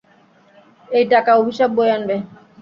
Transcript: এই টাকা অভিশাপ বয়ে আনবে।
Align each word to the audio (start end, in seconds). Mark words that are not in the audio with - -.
এই 0.89 1.05
টাকা 1.13 1.31
অভিশাপ 1.35 1.69
বয়ে 1.77 1.93
আনবে। 1.97 2.15